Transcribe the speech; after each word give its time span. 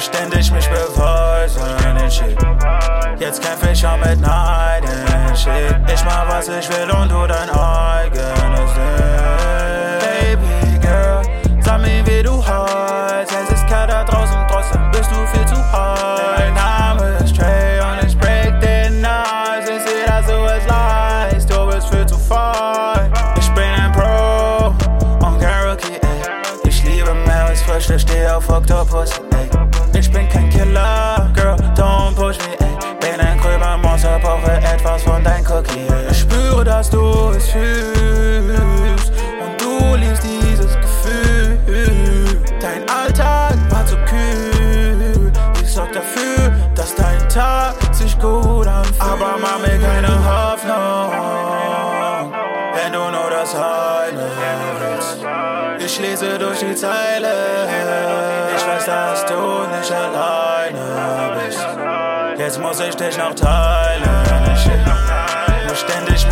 ständig 0.00 0.50
mich 0.50 0.68
beweisen, 0.68 1.62
den 1.82 2.00
Jetzt 3.18 3.42
kämpf 3.42 3.70
ich 3.70 3.86
auch 3.86 3.96
mit 3.98 4.20
Neid, 4.20 4.82
den 4.82 5.34
Ich 5.92 6.04
mach 6.04 6.28
was 6.28 6.48
ich 6.48 6.68
will 6.70 6.90
und 6.90 7.10
du 7.10 7.26
dein 7.26 7.50
eigenes 7.50 8.72
Ding. 8.74 10.00
Baby 10.00 10.78
Girl, 10.80 11.22
sag 11.60 11.80
mir 11.80 12.06
wie 12.06 12.22
du 12.22 12.42
heißt. 12.42 13.30
Es 13.30 13.50
ist 13.50 13.66
kalt 13.68 13.90
da 13.90 14.04
draußen, 14.04 14.38
trotzdem 14.50 14.90
bist 14.90 15.10
du 15.10 15.26
viel 15.26 15.46
zu 15.46 15.56
heiß. 15.56 16.38
Mein 16.38 16.54
Name 16.54 17.18
ist 17.22 17.36
Trey 17.36 17.80
und 17.80 18.06
ich 18.06 18.16
break 18.18 18.58
den 18.60 19.04
Eis. 19.04 19.68
Ich 19.68 19.82
seh 19.82 20.06
das 20.06 20.26
so 20.26 20.40
als 20.40 20.64
Lies, 20.64 21.46
du 21.46 21.66
bist 21.66 21.88
viel 21.90 22.06
zu 22.06 22.16
fein. 22.16 23.12
Ich 23.38 23.50
bin 23.50 23.64
ein 23.64 23.92
Pro 23.92 24.68
und 25.26 25.40
kein 25.40 25.68
Rookie, 25.68 25.94
ey. 26.00 26.68
Ich 26.68 26.82
liebe 26.84 27.12
Mails, 27.12 27.60
frisch, 27.62 27.90
ich 27.90 28.02
steh 28.02 28.26
auf 28.28 28.48
Oktopus, 28.48 29.10
ey. 29.32 29.49
Dass 36.80 36.88
du 36.88 37.30
es 37.36 37.50
fühlst 37.50 39.12
und 39.42 39.60
du 39.60 39.96
liebst 39.96 40.22
dieses 40.24 40.74
Gefühl. 40.76 41.58
Dein 42.58 42.88
Alltag 42.88 43.52
war 43.68 43.84
zu 43.84 43.96
kühl. 44.08 45.30
Ich 45.62 45.70
sorg 45.74 45.92
dafür, 45.92 46.50
dass 46.74 46.94
dein 46.94 47.28
Tag 47.28 47.74
sich 47.92 48.18
gut 48.18 48.66
anfühlt. 48.66 48.98
Aber 48.98 49.36
mach 49.42 49.58
mir 49.58 49.78
keine 49.78 50.08
Hoffnung, 50.24 51.12
wenn 52.72 52.92
du 52.94 53.10
nur 53.10 53.28
das 53.28 53.54
eine 53.54 54.26
willst. 54.80 55.18
Ich 55.84 56.00
lese 56.00 56.38
durch 56.38 56.60
die 56.60 56.74
Zeile. 56.74 57.68
Ich 58.56 58.66
weiß, 58.66 58.86
dass 58.86 59.26
du 59.26 59.66
nicht 59.76 59.92
alleine 59.92 61.36
bist. 61.44 61.66
Jetzt 62.38 62.58
muss 62.58 62.80
ich 62.80 62.96
dich 62.96 63.18
noch 63.18 63.34
teilen. 63.34 64.08
Ich 64.54 65.78
ständig 65.80 66.29